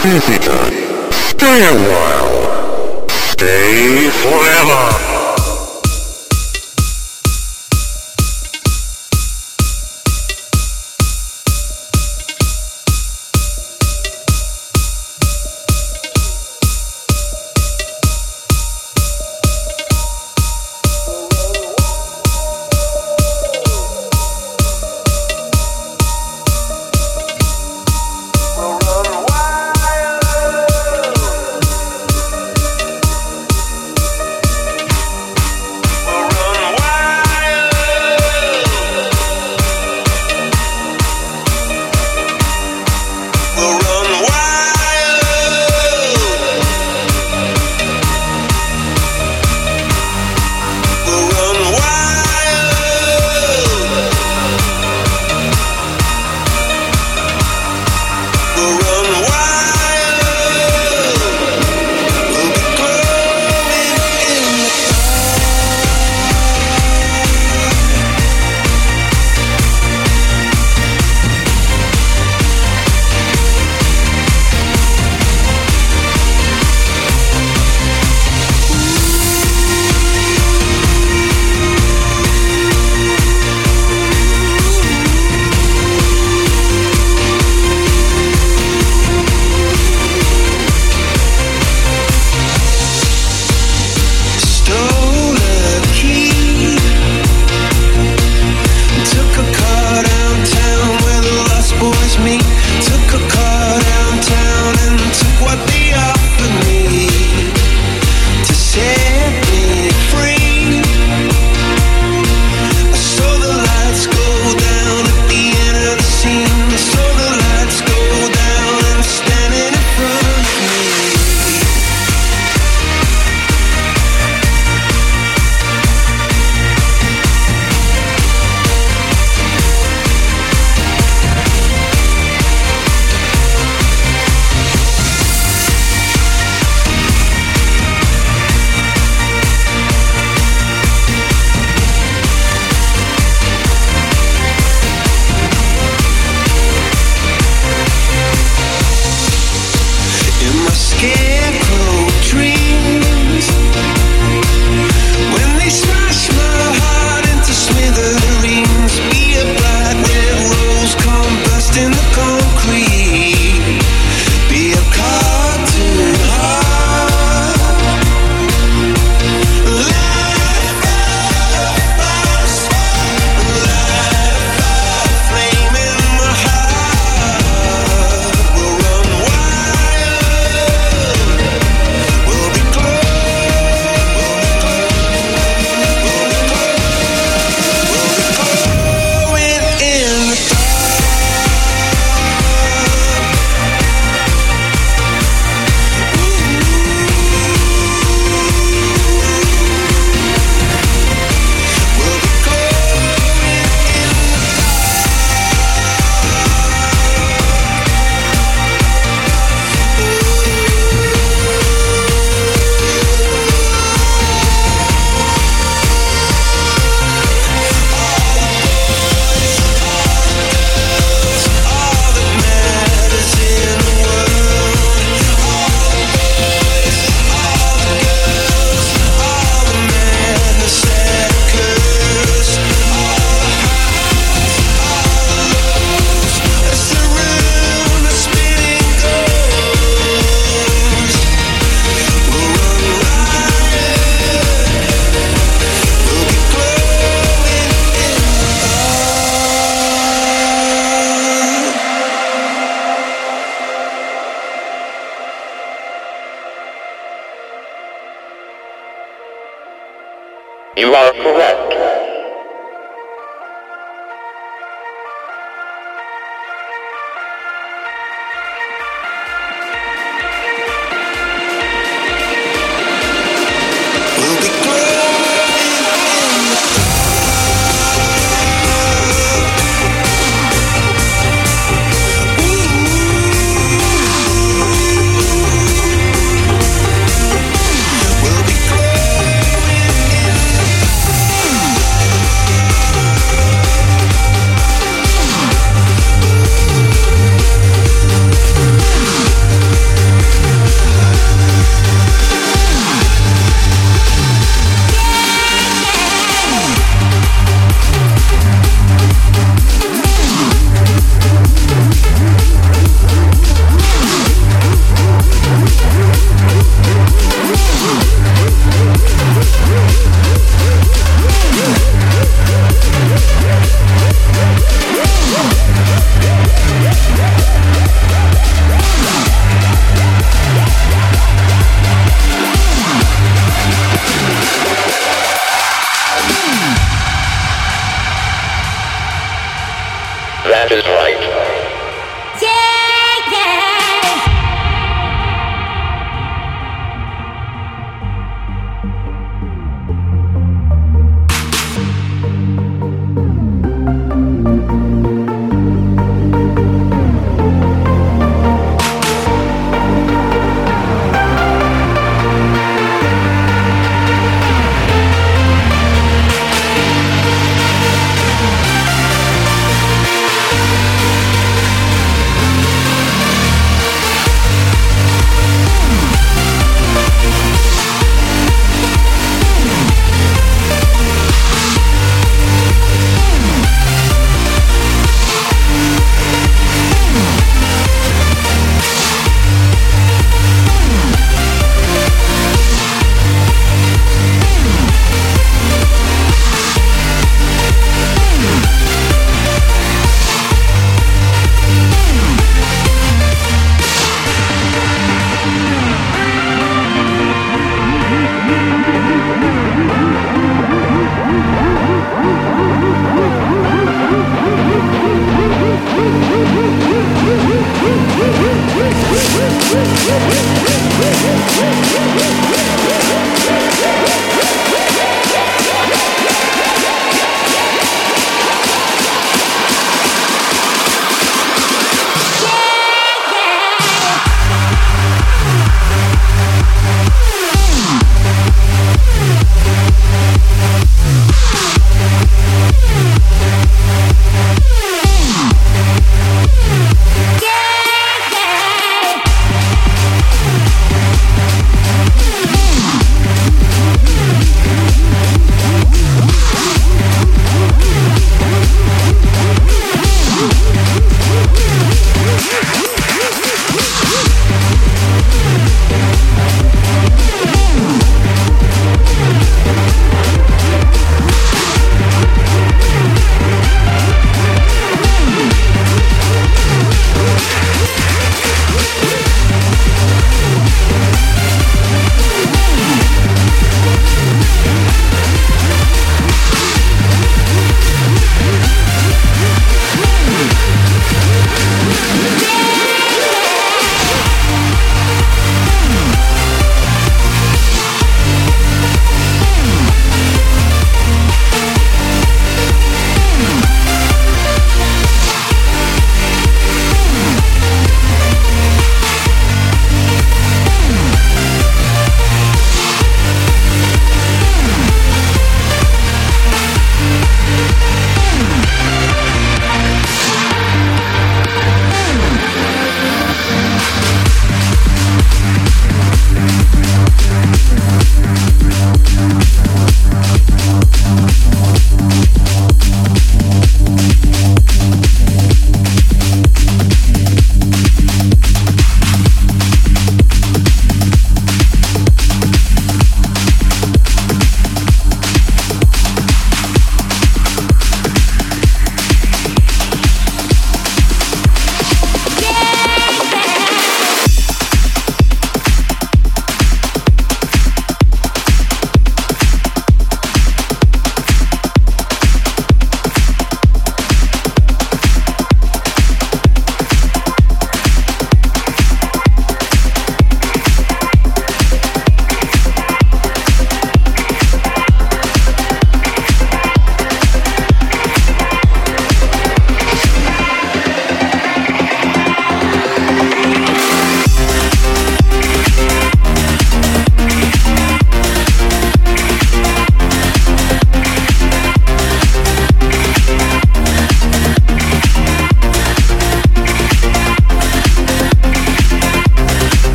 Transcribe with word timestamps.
visitor. 0.00 1.12
Stay 1.12 1.64
a 1.64 1.74
while. 1.74 3.08
Stay 3.08 4.10
forever. 4.10 5.15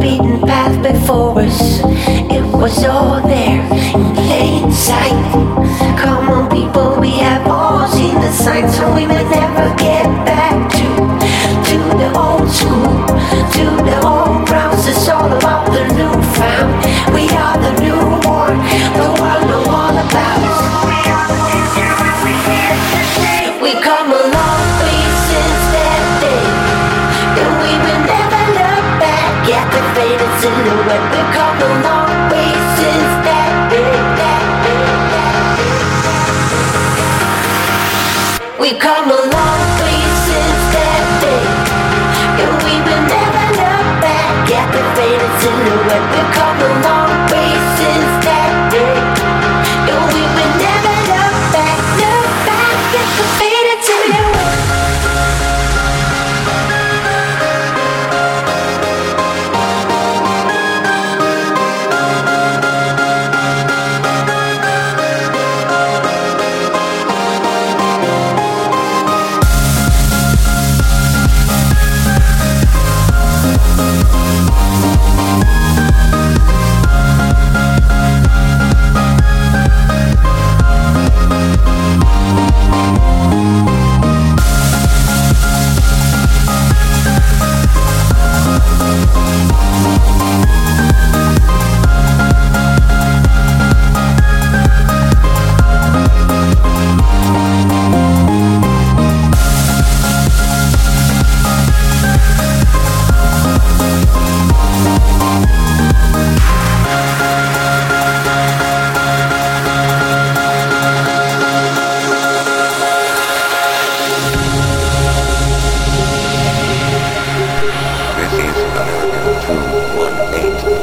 Silhouette, 0.00 0.45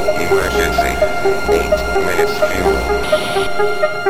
Emergency. 0.06 0.92
Eight 1.52 1.70
minutes 2.04 2.38
fuel. 2.38 4.03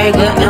Trigger 0.00 0.49